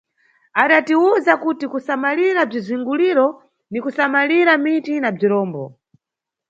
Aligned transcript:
Adatiwuza 0.63 1.33
kuti 1.43 1.65
kusamalira 1.73 2.41
bzizunguliro 2.49 3.25
ni 3.71 3.79
kusamalira 3.83 4.51
miti 4.63 4.93
na 4.99 5.09
bzirombo. 5.15 5.63